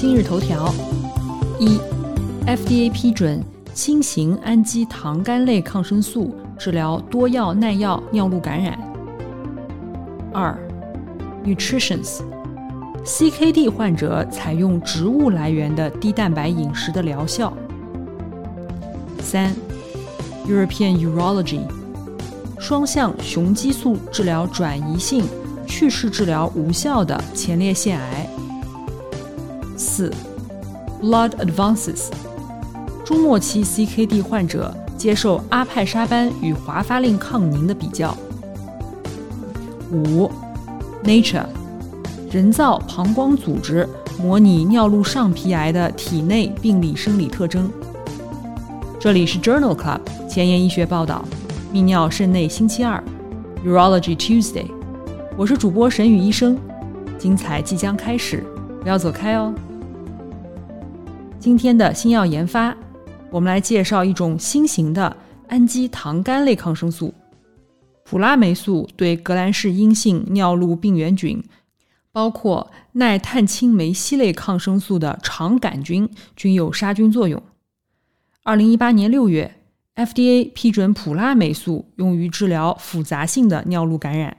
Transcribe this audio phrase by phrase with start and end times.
[0.00, 0.72] 今日头条：
[1.58, 1.76] 一
[2.46, 3.42] ，FDA 批准
[3.74, 8.78] 新型氨基糖苷类抗生素治疗多药耐药尿路感染。
[10.32, 10.56] 二
[11.44, 17.52] ，Nutritions，CKD 患者采用植物来源的低蛋白饮食的疗效。
[19.18, 19.52] 三
[20.46, 21.62] ，European Urology，
[22.60, 25.24] 双向雄激素治疗转移性
[25.66, 28.30] 去势治疗无效的前列腺癌。
[29.78, 30.12] 四
[31.00, 32.08] ，Blood Advances，
[33.04, 38.14] 中末期 CKD 患者接受阿派沙班与华发令抗凝的比较。
[39.92, 40.28] 五
[41.04, 41.46] ，Nature，
[42.30, 43.88] 人造膀胱组织
[44.20, 47.70] 模拟尿路上皮癌的体内病理生理特征。
[48.98, 51.24] 这里是 Journal Club 前沿医学报道，
[51.72, 53.02] 泌尿肾内星期二
[53.64, 54.66] ，Urology Tuesday，
[55.36, 56.58] 我是主播沈宇医生，
[57.16, 58.44] 精彩即将开始，
[58.82, 59.54] 不要走开哦。
[61.48, 62.76] 今天的新药研发，
[63.30, 67.14] 我们来介绍一种新型的氨基糖苷类抗生素——
[68.04, 71.42] 普拉霉素，对革兰氏阴性尿路病原菌，
[72.12, 77.42] 包括耐碳青霉烯类抗生素的肠杆菌，均有杀菌作用。
[78.42, 79.62] 二零一八年六月
[79.96, 84.36] ，FDA 批准普拉霉素用于治疗复杂性的尿路感染。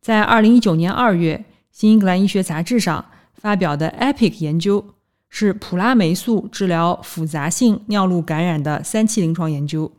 [0.00, 4.93] 在二零一九年二月，《新英格兰医学杂志》上发表的 EPIC 研究。
[5.36, 9.90] 是普拉霉素治疗复杂性尿路感染的三期临床研究。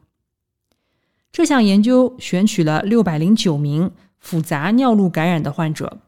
[1.29, 5.99] 这项研究选取了六百零九名复杂尿路感染的患者，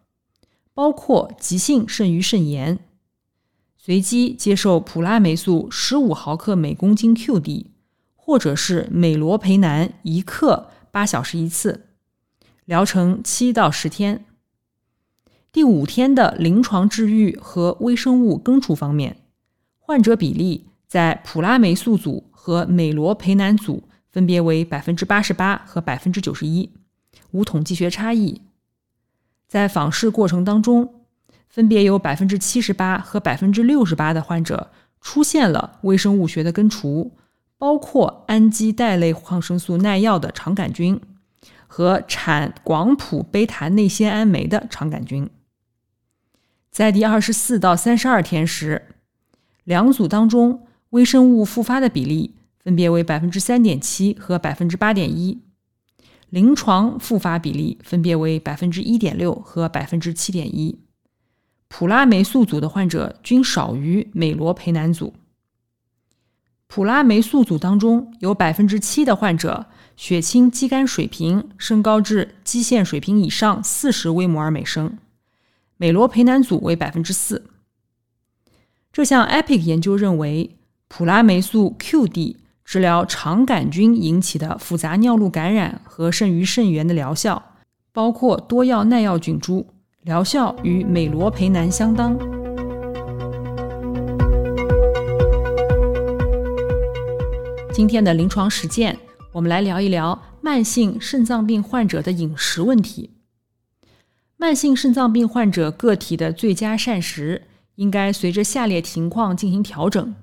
[0.74, 2.80] 包括急性肾盂肾炎，
[3.76, 7.66] 随机接受普拉霉素十五毫克每公斤 QD，
[8.16, 11.88] 或者是美罗培南一克八小时一次，
[12.64, 14.24] 疗程七到十天。
[15.58, 19.18] 第五天的临床治愈和微生物根除方面，
[19.80, 26.70] 患者比例在普拉霉素组和美罗培南组分别为百分之八十八和百分之九十一，
[27.32, 28.44] 无统计学差异。
[29.48, 30.94] 在访视过程当中，
[31.50, 34.70] 分别有百分之七十八和百分之六十八的患者
[35.02, 37.14] 出现了微生物学的根除，
[37.58, 41.02] 包括氨基代类抗生素耐药的肠杆菌
[41.66, 45.28] 和产广谱贝塔内酰胺酶的肠杆菌。
[46.78, 48.90] 在第二十四到三十二天时，
[49.64, 55.42] 两组当中微生物复发的比例分别为百分之三点七和百分之八点一，
[56.30, 60.80] 临床复发比例分别为百分之一点六和百分之七点一。
[61.68, 65.16] 普拉霉素组的患者均少于美罗培南组。
[66.68, 74.96] 普拉霉素组当中有百分之七的患者血清肌酐水平升高至基线水平以上四十微摩尔每升。
[75.78, 77.46] 美罗培南组为百分之四。
[78.92, 80.58] 这项 EPIC 研究认为，
[80.88, 87.52] 普拉霉素 QD 治疗肠杆菌引起的复杂尿路感染和肾盂肾源的疗效，
[87.94, 89.68] 包括多药耐药菌株，
[90.02, 92.18] 疗效与美罗培南相当。
[97.72, 98.98] 今天的临床实践，
[99.32, 103.12] 我们来聊一聊慢性肾脏病患者的饮食问题。
[104.38, 107.44] 慢性肾脏病患者个体的最佳膳食
[107.76, 110.16] 应该随着下列情况进行调整，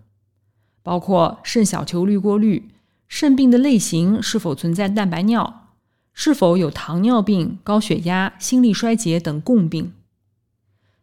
[0.83, 2.71] 包括肾小球滤过率、
[3.09, 5.69] 肾病的类型是否存在蛋白尿、
[6.13, 9.93] 是否有糖尿病、高血压、心力衰竭等共病。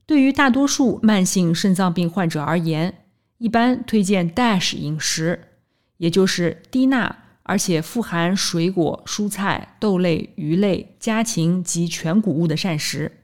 [0.05, 3.05] 对于大多数慢性肾脏病患者而言，
[3.37, 5.47] 一般推荐 DASH 饮食，
[5.97, 7.20] 也就是低钠。
[7.43, 13.19] 而且富含水果、蔬菜、豆类、鱼类、家禽及全谷物的膳食。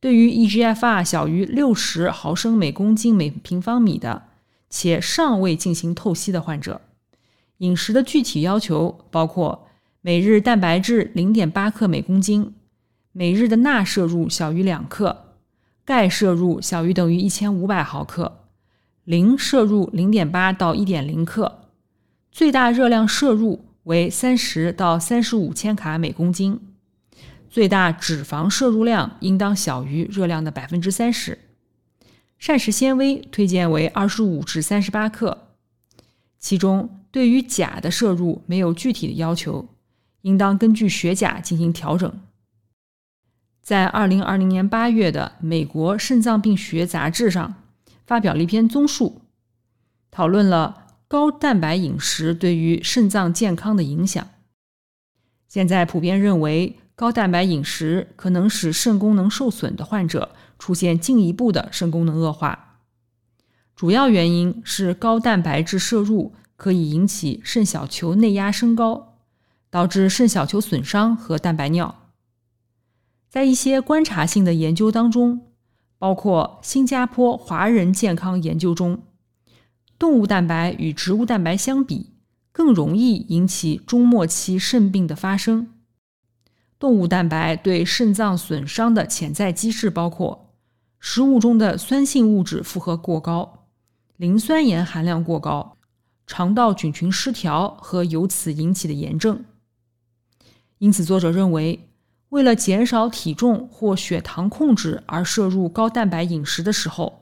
[0.00, 4.24] 对于 eGFR 小于六十毫升每公斤每平方米的，
[4.68, 6.80] 且尚未进行透析的患者，
[7.58, 9.68] 饮食的具体要求包括：
[10.00, 12.54] 每日蛋白质零点八克每公斤，
[13.12, 15.36] 每日的钠摄入小于两克，
[15.84, 18.40] 钙摄入小于等于一千五百毫克，
[19.04, 21.61] 磷摄入零点八到一点零克。
[22.32, 26.58] 最大热量摄入为三十到三十五千卡每公斤，
[27.50, 31.38] 最大脂肪摄入量应当小于热量的百分之三十。
[32.38, 35.48] 膳食纤维推荐为二十五至三十八克，
[36.38, 39.68] 其中对于钾的摄入没有具体的要求，
[40.22, 42.10] 应当根据血钾进行调整。
[43.60, 47.54] 在二零二零年八月的《美国肾脏病学杂志》上
[48.06, 49.20] 发表了一篇综述，
[50.10, 50.81] 讨论了
[51.12, 54.26] 高蛋白饮食对于肾脏健康的影响。
[55.46, 62.78] 现在普遍认为，高蛋白饮食可能使肾功能受损的患者出现进一步的肾功能恶化。
[63.76, 69.18] 主要原因是高蛋白质摄入可以引起肾小球内压升高，
[69.68, 72.08] 导致肾小球损伤和蛋白尿。
[73.28, 75.42] 在一些观察性的研究当中，
[75.98, 79.02] 包括新加坡华人健康研究中，
[80.02, 82.10] 动物蛋白与植物蛋白相比。
[82.50, 85.68] 更容易引起中末期肾病的发生。
[86.76, 90.50] 动物蛋白对肾脏损伤的潜在机制包括：
[90.98, 93.68] 食物中的酸性物质负荷过高、
[94.16, 95.78] 磷酸盐含量过高、
[96.26, 99.44] 肠道菌群失调和由此引起的炎症。
[100.78, 101.88] 因此，作者认为，
[102.30, 107.21] 为了减少体重或血糖控制而摄入高蛋白饮食的时候，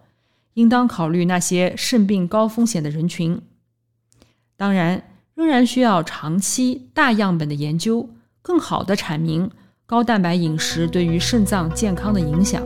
[0.55, 3.41] 应当考虑那些肾病高风险的人群。
[4.56, 5.05] 当然。
[5.37, 8.11] 仍然需要长期大样本的研究，
[8.43, 9.50] 更好地阐明
[9.87, 12.62] 高蛋白饮食对于肾脏健康的影响。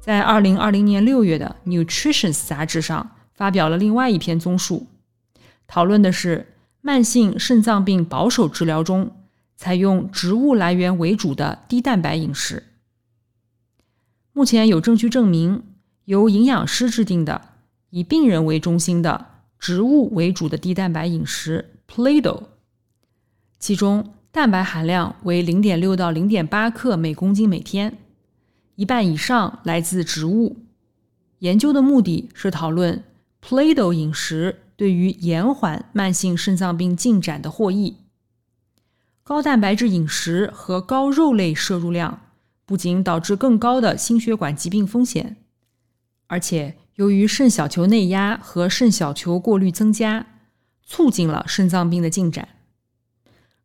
[0.00, 4.86] 在二零二零年六月的《Nutrition》杂志上发表了另外一篇综述，
[5.66, 9.10] 讨论的是慢性肾脏病保守治疗中
[9.58, 12.62] 采用植物来源为主的低蛋白饮食。
[14.32, 15.64] 目前有证据证明。
[16.04, 17.50] 由营养师制定的
[17.90, 19.26] 以病人为中心的
[19.58, 22.44] 植物为主的低蛋白饮食 （Play-Doh），
[23.58, 27.98] 其中蛋白含量为零点六到零点八克每公斤每天，
[28.76, 30.56] 一半以上来自植物。
[31.40, 33.04] 研究的目的是讨论
[33.46, 37.98] Play-Doh 饮食对于延缓慢性肾脏病进展的获益。
[39.28, 42.18] 高蛋白质饮食和高肉类摄入量
[42.64, 45.36] 不仅导致更高的心血管疾病风险。
[46.28, 50.24] 而且，由于肾小球内压和肾小球过滤增加，
[50.82, 52.48] 促进了肾脏病的进展。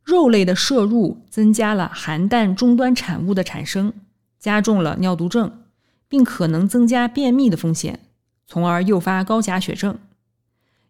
[0.02, 3.94] 肉类的摄入增加了含氮终端产物的产生，
[4.38, 5.62] 加重了尿毒症，
[6.06, 8.00] 并可能增加便秘的风险，
[8.46, 9.98] 从而诱发高钾血症。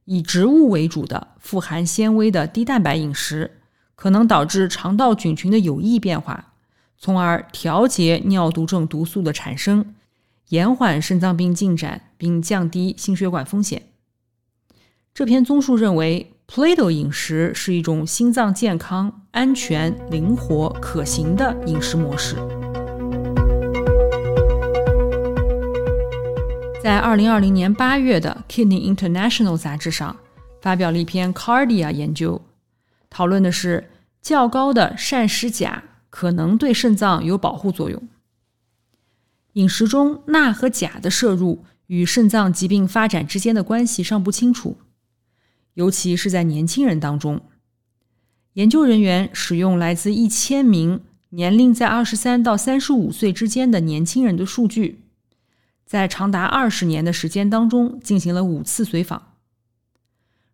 [0.06, 3.60] 以植物为主的富含纤维的低蛋白饮食，
[3.94, 6.52] 可能导致肠道菌群的有益变化，
[6.98, 9.94] 从而调节尿毒症毒素的产生。
[10.50, 13.82] 延缓肾脏病进展，并降低心血管风险。
[15.14, 22.36] 这篇综述认为，Play-Doh 饮食是一种心脏健康、安全、灵活、可行的饮食模式。
[26.82, 30.14] 在二零二零年八月的《Kidney International》杂志上，
[30.60, 32.40] 发表了一篇 Cardia 研究，
[33.14, 38.08] 讨论的是较高的膳食钾可能对肾脏有保护作用。
[39.52, 44.78] 饮食中钠和钾的摄入与肾脏疾病发展之间的关系尚不清楚，
[45.74, 47.40] 尤其是在年轻人当中。
[48.54, 55.04] 研究人员使用来自一千名年龄在二十三到三十五岁之间的年轻人的数据，
[55.86, 59.33] 在长达二十年的时间当中进行了五次随访，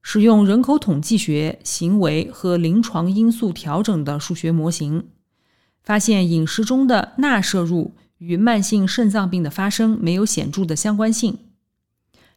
[0.02, 5.08] 使用人口统计学、行为和临床因素调整的数学模型，
[5.82, 7.94] 发现饮食中的钠摄入。
[8.20, 11.38] 与慢性肾脏病的发生没有显著的相关性。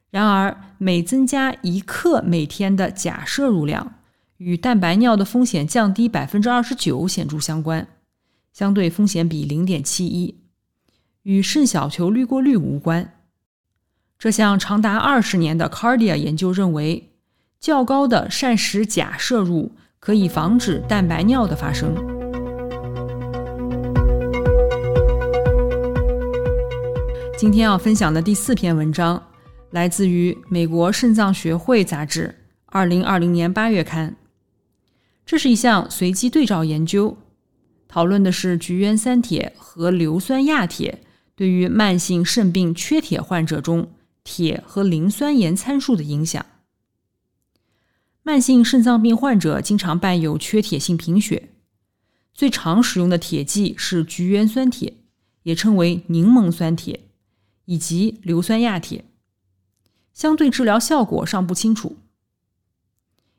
[0.09, 3.95] 然而，每增加一克每天的钾摄入量，
[4.37, 7.85] 与蛋白尿的风险降低百分之二十九显著相关，
[8.53, 10.39] 相对风险比零点七一，
[11.23, 13.15] 与肾小球滤过率无关。
[14.17, 17.11] 这项长达二十年的 Cardia 研究认为，
[17.63, 21.95] 较高的膳食钾摄入可以防止蛋白尿的发生。
[27.37, 29.23] 今天要分享的第四篇文章，
[29.71, 32.27] 来自于《美国肾脏学会杂志》
[32.65, 34.13] 二零二零年八月刊。
[35.25, 37.15] 这是一项随机对照研究，
[37.87, 40.99] 讨论的是菊原三铁和硫酸亚铁
[41.33, 43.87] 对于慢性肾病缺铁患者中
[44.25, 46.45] 铁和磷酸盐参数的影响。
[48.23, 51.49] 慢性肾脏病患者经常伴有缺铁性贫血，
[52.33, 54.95] 最常使用的铁剂是菊原酸铁，
[55.43, 57.01] 也称为柠檬酸铁。
[57.65, 59.05] 以及硫酸亚铁，
[60.13, 61.95] 相对治疗效果尚不清楚。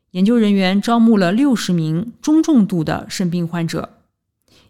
[0.09, 3.99] 研究人员招募了六十名中重度的肾病患者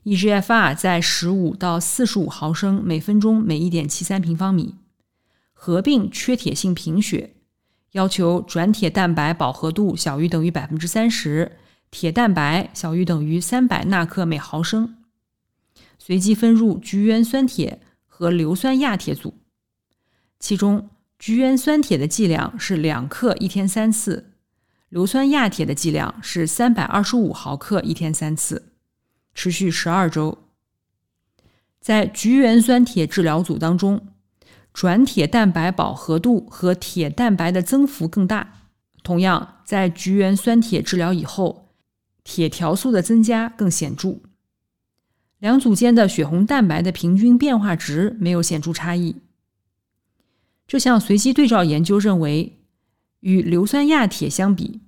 [0.03, 4.75] ，eGFR 在十五到四十五毫升每分钟每一点七三平方米，
[5.53, 7.34] 合并缺铁性贫血，
[7.95, 11.53] 要求转铁蛋白饱和度小于等于百分之三十，
[11.89, 14.97] 铁蛋白小于等于三百纳克每毫升。
[15.97, 19.35] 随机分入橘原酸铁和硫酸亚铁组，
[20.41, 24.33] 其中橘原酸铁的剂量是两克一天三次。
[24.89, 28.73] 硫酸亚铁的剂量是三百二十五毫克一天三次，
[29.33, 30.37] 持续十二周。
[31.79, 34.05] 在橘原酸铁治疗组当中，
[34.75, 38.63] 转铁蛋白饱和度和铁蛋白的增幅更大。
[39.03, 41.70] 同样，在菊原酸铁治疗以后，
[42.25, 44.17] 铁条素的增加更显著。
[45.39, 49.15] 两组间的血红蛋白的平均变化值没有显著差异。
[50.67, 52.58] 这项随机对照研究认为，
[53.22, 54.82] 与硫酸亚铁相比，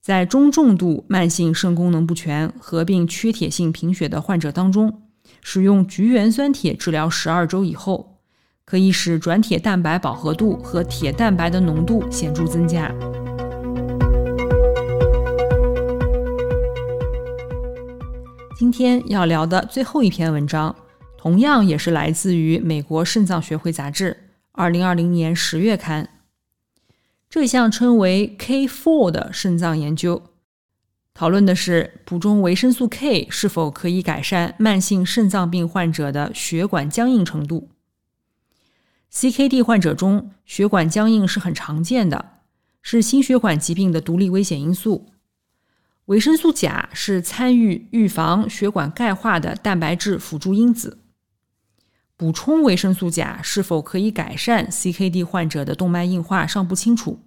[0.00, 5.02] 在中重度慢性肾功能不全合并缺铁性贫血的患者当中，
[5.40, 8.17] 使用菊原酸铁治疗十二周以后，
[8.68, 12.92] 可以使转铁蛋白饱和度和铁蛋白的浓度显著增加。
[18.54, 20.76] 今天要聊的最后一篇文章，
[21.16, 24.14] 同样也是来自于美国肾脏学会杂志，
[24.52, 26.06] 二零二零年十月刊。
[27.30, 30.20] 这项称为 K4 的肾脏研究，
[31.14, 37.70] 讨论的是补充维生素 K 是否可以改善慢性肾脏病患者的血管僵硬程度。
[39.12, 42.42] CKD 患者中，血管僵硬是很常见的，
[42.82, 45.10] 是心血管疾病的独立危险因素。
[46.06, 50.98] 维生素钾是参与预防血管钙化的蛋白质辅助因子。
[52.16, 57.20] 补充维生素钾是否可以改善 CKD 患者的动脉硬化尚不清楚。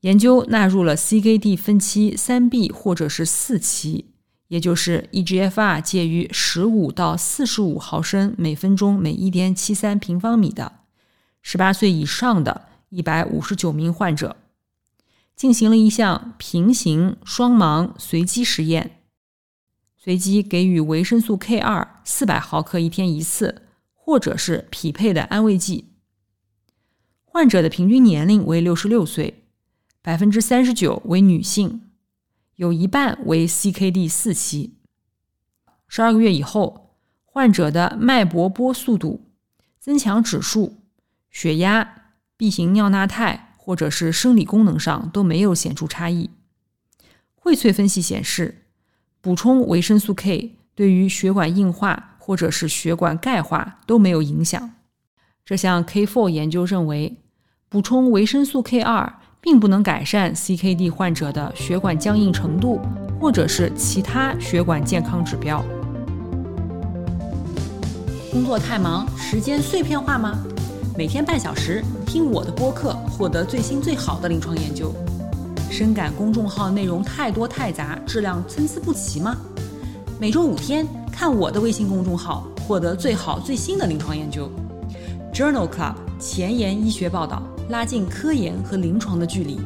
[0.00, 4.12] 研究纳入了 CKD 分期三 B 或者是四期，
[4.48, 10.80] 也就是 eGFR 介于十五到四十五毫升每分钟每一点七三平方米的
[11.42, 14.36] 十八岁以上的一百五十九名患者，
[15.34, 19.02] 进行了一项平行双盲随机实验。
[19.96, 23.62] 随机给予维生素 K 二四百毫克一天一次，
[23.92, 25.86] 或者是匹配的安慰剂。
[27.24, 29.42] 患者的平均年龄为六十六岁，
[30.00, 31.85] 百分之三十九为女性，
[32.56, 34.74] 有一半为 CKD 四期。
[35.88, 39.30] 十二个月以后，患者的脉搏波速度、
[39.78, 40.78] 增强指数、
[41.30, 46.30] 血压、B 型尿钠肽或者是生理功能上都没有显著差异。
[47.34, 48.62] 荟萃分析显示。
[49.20, 54.74] 补充维生素 K 对于血管硬化或者是血管钙化都没有影响。
[55.44, 57.24] 这项 K4 研究认为，
[57.68, 59.14] 补充维生素 K2
[59.46, 62.80] 并不能改善 CKD 患者的血管僵硬程度
[63.20, 65.64] 或者是其他血管健康指标。
[68.32, 70.36] 工作太忙，时间碎片化吗？
[70.98, 74.92] 每天半小时听我的播客，获得最新最好的临床研究。
[75.70, 79.36] 深感公众号内容太多太杂，质量参差不齐吗？
[80.18, 84.50] 每周五天看我的微信公众号，获得最好最新的临床研究。
[85.32, 89.58] Journal Club 前沿医学报道，拉近科研和临床的距离。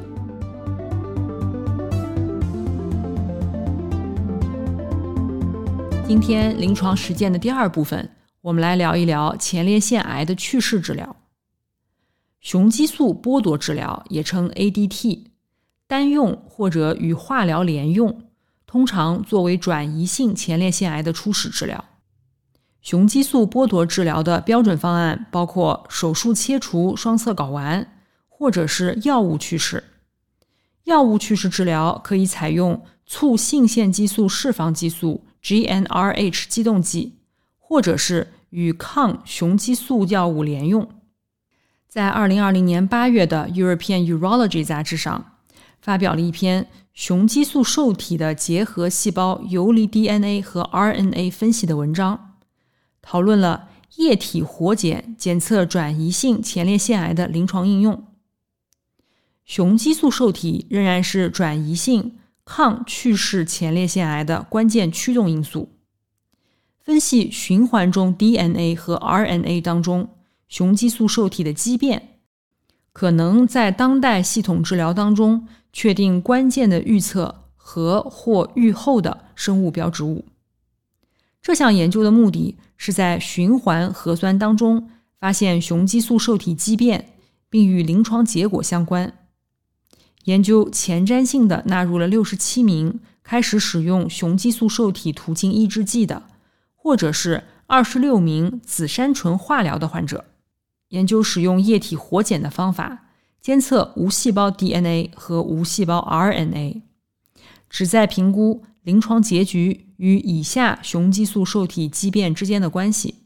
[6.06, 11.14] 今天临床实践的第二部分，我们来聊一聊前列腺癌的去势治疗。
[12.40, 15.26] 雄激素剥夺治疗也称 ADT。
[15.86, 18.22] 单用或者与化疗联用，
[18.64, 21.84] 通常作为转移性前列腺癌的初始治疗。
[22.80, 27.86] 雄激素剥夺治疗的标准方案包括手术切除双侧睾丸，
[28.28, 29.84] 或者是药物去势。
[30.84, 37.18] 药物去势治疗可以采用促性腺激素释放激素 （GnRH） 激动剂，
[37.58, 40.88] 或者是与抗雄激素药物联用。
[41.86, 45.26] 在二零二零年八月的《European Urology》杂志上。
[45.80, 52.29] 发表了一篇雄激素受体的结合细胞游离 DNA 和 RNA 分析的文章，
[53.10, 58.04] 讨论了液体活检检测转移性前列腺癌的临床应用。
[59.44, 65.72] 雄激素受体仍然是转移性抗去势前列腺癌的关键驱动因素。
[66.78, 70.10] 分析循环中 DNA 和 RNA 当中
[70.46, 72.20] 雄激素受体的畸变，
[72.92, 75.48] 可能在当代系统治疗当中。
[75.72, 80.24] 确定关键的预测和或预后的生物标志物。
[81.42, 87.12] 这项研究的目的是在循环核酸当中发现雄激素受体畸变，
[87.48, 89.12] 并与临床结果相关。
[90.24, 96.24] 研究前瞻性的纳入了六十七名开始使用雄激素受体途径抑制剂的，
[96.74, 100.26] 或者是二十六名紫杉醇化疗的患者，
[100.88, 103.06] 研究使用液体活检的方法
[103.40, 106.82] 监测无细胞 DNA 和无细胞 RNA，
[107.70, 113.16] 旨在评估临床结局与以下雄激素受体畸变之间的关系，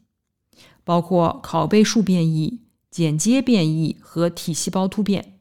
[0.83, 5.39] 包括拷贝数变异、剪接变异和体细胞突变。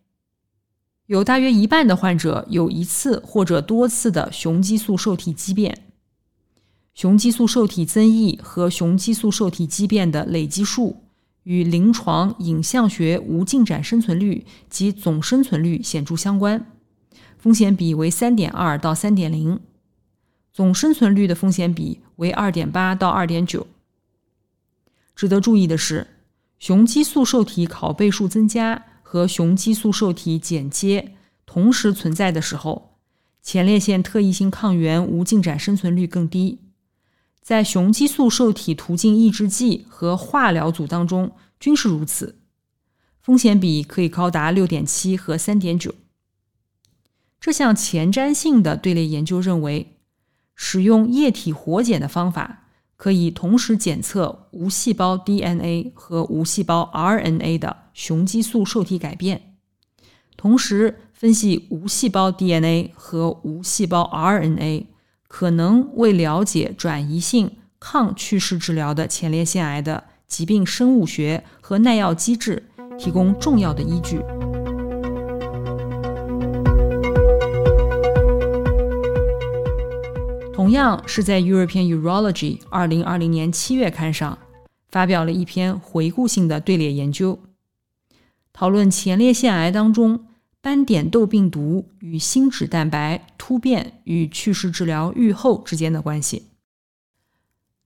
[1.08, 5.88] 有大约一半的患者有一次或者多次的雄激素受体畸变，
[6.94, 10.98] 雄激素受体增益和雄激素受体畸变的累积数
[11.42, 16.72] 与临床影像学无进展生存率及总生存率显著相关，
[17.40, 19.60] 风险比为三点二到三点零，
[20.54, 23.68] 总生存率的风险比为二点八到二点九。
[25.16, 26.08] 值得注意的是，
[26.60, 28.86] 雄激素受体拷贝数增加。
[29.14, 31.14] 和雄激素受体剪接
[31.46, 32.98] 同时存在的时候，
[33.44, 36.58] 前列腺特异性抗原无进展生存率更低。
[37.40, 42.40] 在雄激素受体途径抑制剂和化疗组当中均是如此，
[43.22, 45.94] 风险比可以高达六点七和三点九。
[47.40, 49.93] 这项前瞻性的队列研究认为，
[50.56, 52.60] 使用液体活检的方法。
[52.96, 59.58] 可以同时检测无细胞 DNA 和无细胞 RNA 的雄激素受体改变，
[60.38, 64.86] 同时分析无细胞 DNA 和无细胞 RNA
[65.28, 74.22] 可能为了解转移性抗去势治疗的前列腺癌的疾病生物学和耐药机制提供重要的依据。
[80.74, 84.40] 同样是在《European Urology》二零二零年七月刊上
[84.90, 87.38] 发表了一篇回顾性的队列研究，
[88.52, 90.26] 讨论前列腺癌当中
[90.62, 96.48] 斑点痘病毒与心脂蛋白突变与去势治疗预后之间的关系。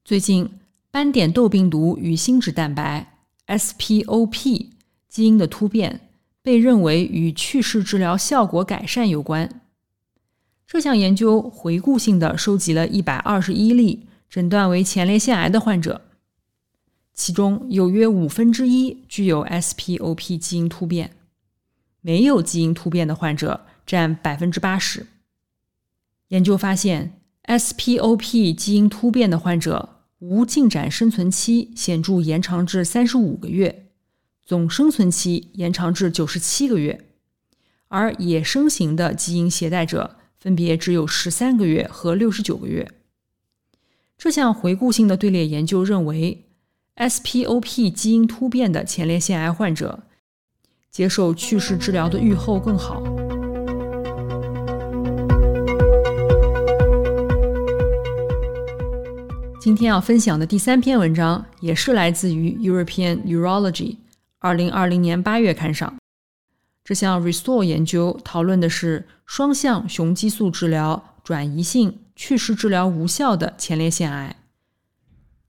[0.05, 0.49] 最近，
[0.89, 4.69] 斑点痘病毒与心脂蛋白 （SPOP）
[5.09, 6.09] 基因的突变
[6.41, 9.66] 被认为与去势治疗效果改善有关。
[10.67, 16.01] 这项研究回顾性的收集了一百二十一例诊断为前列腺癌的患者，
[17.13, 21.15] 其中有约五分之一具有 SPOP 基因突变，
[22.01, 25.07] 没有基因突变的患者占百分之八十。
[26.27, 33.85] 研究发现，SPOP 基因突变的患者无进展生存期显著延长至三十五个月，
[34.45, 37.05] 总生存期延长至九十七个月，
[37.87, 40.17] 而野生型的基因携带者。
[40.47, 42.89] 分别只有十三个月和六十九个月。
[44.17, 46.45] 这项回顾性的队列研究认为
[46.95, 50.03] ，SPOP 基因突变的前列腺癌患者
[50.89, 53.03] 接受去势治疗的预后更好。
[59.59, 63.73] 今天要分享的第三篇文章也是来自于《European Urology》
[64.39, 65.93] 二零二零年八月刊上。
[66.87, 74.37] 这项 Restore 研究讨论的是双向雄激素治疗转移性去势治疗无效的前列腺癌，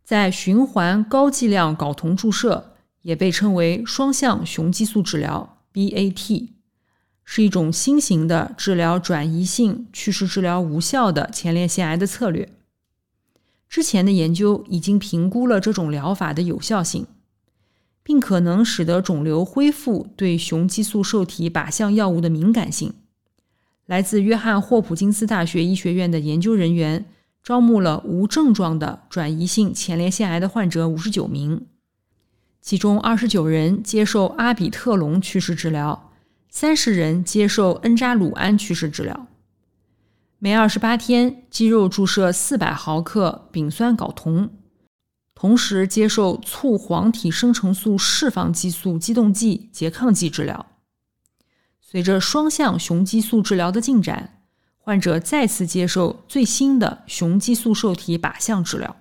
[0.03, 6.49] 在循环高剂量睾酮注射，也被称为双向雄激素治疗 （BAT），
[7.25, 12.53] 是一种新型的治疗转移性去势治疗无效的前列腺癌的策略。
[13.69, 17.07] 之前的研究已经评估了这种疗法的有效性。
[18.09, 22.95] 并可能使得肿瘤恢复对雄激素受体靶向药物的敏感性。
[23.85, 27.05] 来自约翰霍普金斯大学医学院的研究人员
[27.43, 31.67] 招募了无症状的转移性前列腺癌的患者五十九名，
[32.63, 36.11] 其中二十九人接受阿比特龙去势治疗，
[36.49, 39.27] 三十人接受恩扎鲁胺去势治疗。
[40.39, 44.49] 每二十八天肌肉注射四百毫克丙酸睾酮。
[45.41, 50.67] 同时接受促黄体生成素释放激素激动剂拮抗剂治疗。
[51.81, 54.43] 随着双向雄激素治疗的进展，
[54.79, 58.97] 患者再次接受最新的雄激素受体靶向治疗。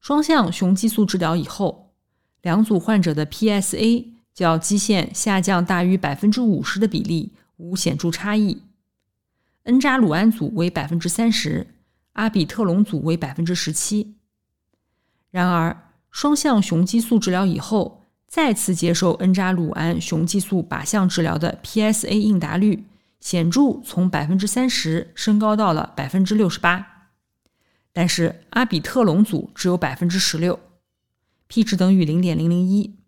[0.00, 1.94] 双向雄激素治疗以后，
[2.40, 8.62] 两组患者的 PSA 较基线下降大于百分之五十的比例无显著差异。
[9.62, 11.68] 恩扎鲁胺组为百分之三十，
[12.14, 14.16] 阿比特龙组为百分之十七。
[15.32, 22.84] 然而，双向雄激素治疗以后，再次接受恩扎鲁胺雄激素靶向治疗的 PSA 应答率
[23.18, 27.08] 显著从百分之三十升高到了百分之六十八，
[27.92, 30.60] 但是阿比特龙组只有百分之十六
[31.46, 32.98] ，p 值等于零点零零一。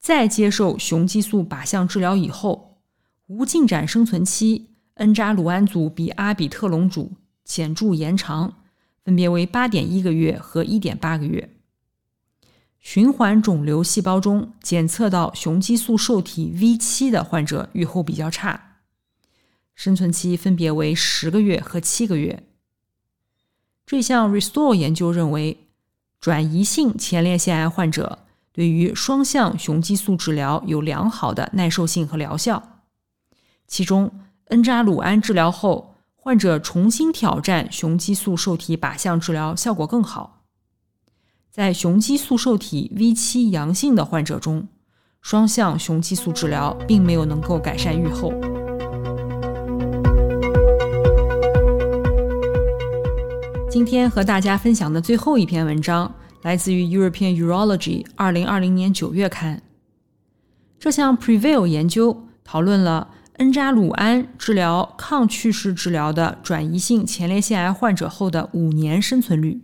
[0.00, 2.78] 再接受雄激素靶向治疗以后，
[3.26, 7.12] 无进展生存期恩扎鲁胺组比阿比特隆组
[7.44, 8.61] 显著延长，
[9.04, 11.50] 分别为八点一个月和一点八个月。
[12.78, 18.78] 循环肿瘤细胞中检测到雄激素受体 V 七的患者预后比较差，
[19.74, 22.42] 生存期分别为十个月和七个月。
[23.86, 25.68] 这项 Restore 研究认为，
[26.18, 32.80] 转移性前列腺癌患者对于双向雄激素治疗有良好的耐受性和疗效。
[33.66, 35.91] 其中，恩扎鲁胺治疗后，
[36.24, 40.44] 患者重新挑战雄激素受体靶向治疗效果更好。
[41.50, 44.68] 在雄激素受体 V 七阳性的患者中，
[45.20, 48.32] 双向雄激素治疗并没有能够改善预后。
[53.68, 59.60] 今天和大家分享的最后一篇文章来自于 European Urology 二零二零年九月刊。
[60.78, 69.62] 这项 Prevail 研究讨论了恩扎鲁胺治疗抗去势治疗的转移性前列腺癌患者后的五年生存率。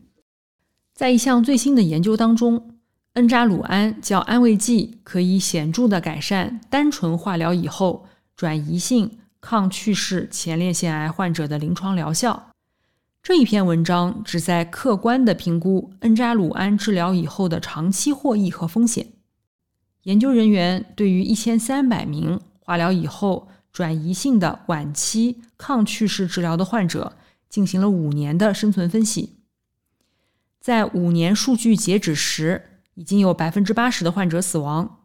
[0.94, 2.74] 在一项最新的研究当中，
[3.12, 12.50] 恩扎鲁胺较安慰剂可以显著地改善单纯化疗以后转移性抗去势前列腺癌患者的临床疗效。
[13.22, 19.08] 这一篇文章旨在客观地评估恩扎鲁胺治疗以后的长期获益和风险。
[20.04, 23.48] 研究人员对于一千三百名化疗以后
[23.78, 27.16] 转移性的晚期抗去势治疗的患者
[27.48, 29.36] 进行了五年的生存分析。
[30.60, 35.04] 在五年数据截止时，已经有百分之八十的患者死亡。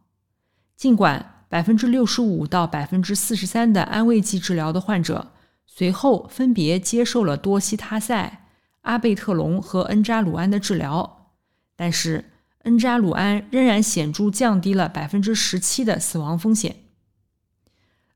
[0.76, 5.30] 尽管百分之六十五到百分之四十三的安慰剂治疗的患者
[5.66, 8.48] 随后分别接受了多西他赛、
[8.80, 11.30] 阿贝特隆和恩扎鲁胺的治疗，
[11.76, 12.32] 但是
[12.64, 16.74] 恩扎鲁胺仍然显著降低了百分之十七的死亡风险。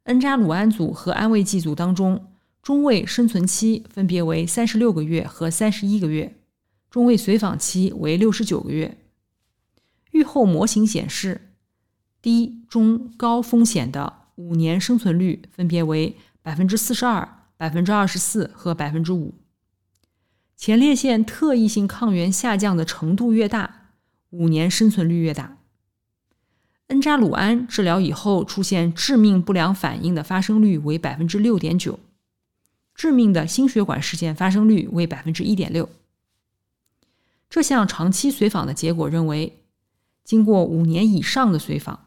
[0.08, 6.34] 恩扎鲁胺组和安慰剂组当中，中位生存期分别为三十六个月和三十一个月。
[6.88, 8.96] 中位随访期为六十九个月。
[10.12, 11.52] 预后模型显示，
[12.22, 19.34] 低、中、高风险的五年生存率分别为百分之四十二、百分之二十四和百分之五。
[20.56, 23.90] 前列腺特异性抗原下降的程度越大，
[24.30, 25.57] 五年生存率越大。
[26.88, 31.98] 恩扎鲁胺治疗以后出现致命不良反应的发生率为百分之六点九，
[32.94, 35.88] 致命的心血管事件发生率为百分之一点六。
[37.50, 39.58] 这项长期随访的结果认为，
[40.24, 42.06] 经过五年以上的随访，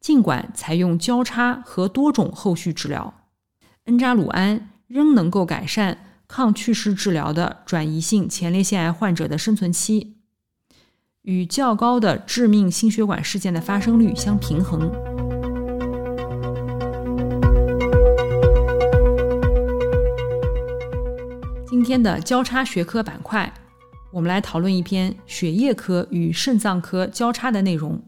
[0.00, 3.26] 尽管采用交叉和多种后续治疗，
[3.84, 10.16] 恩扎鲁胺仍能够改善抗去势治疗的转移性前列腺癌患者的生存期，
[11.22, 14.90] 与较高的致命心血管事件的发生率相平衡。
[21.66, 23.52] 今天的交叉学科板块。
[24.12, 28.02] 我们来讨论一篇血液科与肾脏科交叉的内容。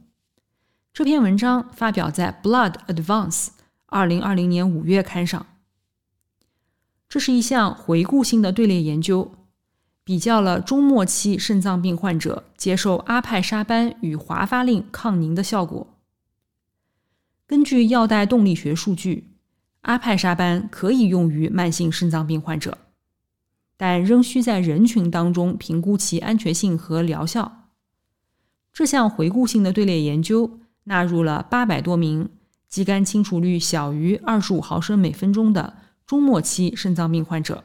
[0.92, 3.46] 这篇文章发表在《Blood Advance》
[3.86, 5.46] 二零二零年五月刊上。
[7.08, 9.32] 这是一项回顾性的队列研究，
[10.04, 15.86] 比较了中末期肾脏病患者接受阿派沙班与华发令抗凝的效果。
[17.46, 19.28] 根据药代动力学数据，
[19.82, 22.78] 阿派沙班可以用于慢性肾脏病患者。
[23.76, 27.70] 但仍需在人群当中评估其安全性和疗效。
[28.72, 32.30] 这项回顾性的队列研究纳入了八百多名
[32.68, 37.64] 肌酐清除率小于二十五毫升每分钟的中末期肾脏病患者。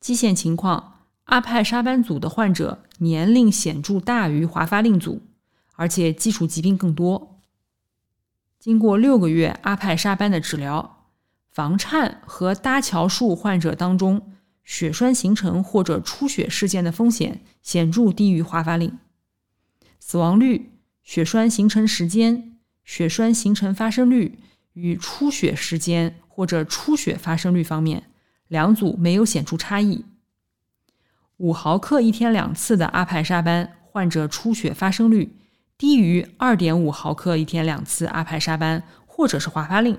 [0.00, 0.93] 基线情况，
[1.24, 5.22] 阿派沙班组的患者年龄显著大于华发令组，
[5.74, 7.40] 而且基础疾病更多。
[8.58, 11.08] 经过六个月阿派沙班的治疗，
[11.50, 14.30] 房颤和搭桥术患者当中。
[14.66, 18.98] 血栓形成或者出血事件的风险显著低于华发令，
[20.00, 20.70] 死亡率、
[21.02, 24.38] 血栓形成时间、血栓形成发生率
[24.72, 28.04] 与出血时间或者出血发生率方面，
[28.48, 30.06] 两组没有显著差异。
[31.38, 35.36] 五毫克一天两次的阿派沙班患者出血发生率
[35.76, 39.98] 低于二点五毫克一天两次阿派沙班或者是华发令。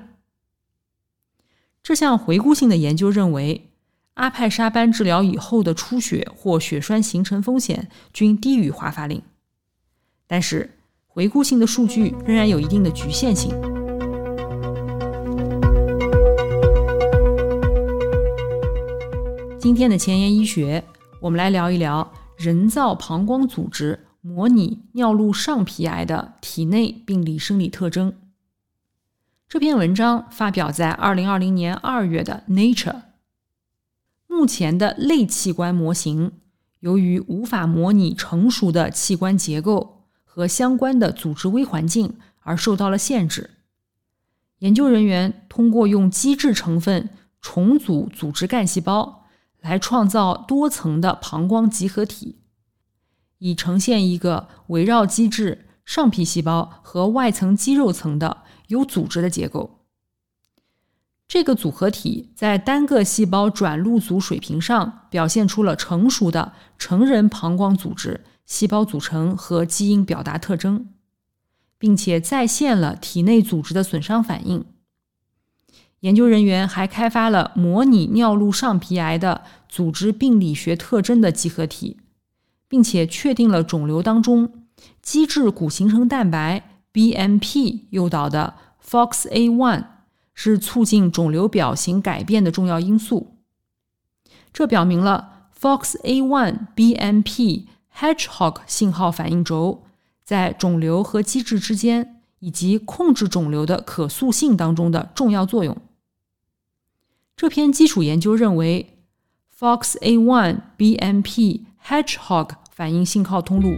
[1.84, 3.70] 这项回顾性的研究认为。
[4.16, 9.22] 阿派沙班治疗以后的出血或血栓形成风险均低于华发令，
[10.26, 13.52] 但是回顾性的数据仍然有一定的局限性。
[19.60, 20.82] 今天的前沿医学，
[21.22, 28.14] 我们来聊一聊人造膀胱组织模拟尿路上皮癌的体内病理生理特征。
[29.48, 32.92] 这篇文章发表在二零二零年二月的《Nature》。
[34.28, 36.34] 目前的类器官模型
[36.82, 43.52] 由于无法模拟成熟的器官结构和相关的组织微环境，而受到了限制。
[44.60, 49.25] 研究人员通过用基质成分重组组织干细胞，
[49.66, 52.38] 来创造多层的膀胱集合体，
[53.40, 58.44] 以呈现一个围绕基质、上皮细胞和外层肌肉层的。
[58.68, 59.86] 有组织的结构，
[61.28, 70.90] 这个组合体在单个细胞转录组水平上表现出了成熟的成人膀胱组织细胞组成和基因表达特征，
[71.78, 74.66] 并且再现了体内组织的损伤反应。
[76.06, 81.98] 研究人员还开发了模拟尿路上皮癌的组织病理学特征的集合体，
[82.68, 84.68] 并且确定了肿瘤当中
[85.02, 86.70] 基质骨形成蛋白。
[86.94, 88.54] BMP 诱导的
[88.88, 89.84] FOXA1
[90.34, 93.36] 是促进肿瘤表型改变的重要因素。
[94.54, 97.66] 这表明了 FOXA1 BMP
[97.98, 99.84] Hedgehog 信号反应轴
[100.24, 105.76] 在肿瘤和机制之间以及控制肿瘤的可塑性当中的重要作用。
[107.38, 108.86] 这篇基础研究认为
[109.60, 113.74] ，FOXA1 BMP Hedgehog 反应信号通路。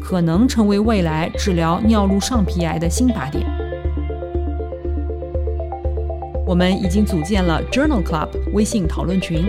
[0.00, 3.46] 可能成为未来治疗尿路上皮癌的新靶点。
[6.46, 9.44] 我们已经组建了 Journal Club 微信讨论群。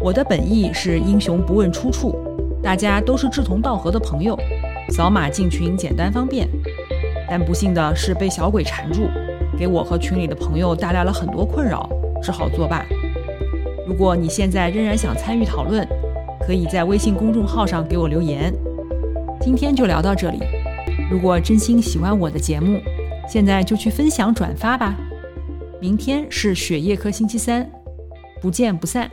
[0.00, 2.16] 我的本意是英雄不问出处，
[2.60, 4.36] 大家都是志同道合的朋友，
[4.90, 6.48] 扫码进群简单方便。
[7.30, 9.08] 但不幸的是被小鬼缠住，
[9.56, 11.88] 给我和群里的朋友带来了很多困扰，
[12.22, 12.84] 只好作罢。
[13.86, 15.86] 如果你现在仍然想参与讨论，
[16.46, 18.52] 可以在微信公众号上给我留言。
[19.40, 20.40] 今天就聊到这里。
[21.10, 22.80] 如果真心喜欢我的节目，
[23.28, 24.96] 现在就去分享转发吧。
[25.80, 27.70] 明天是血液科星期三，
[28.40, 29.10] 不见不散。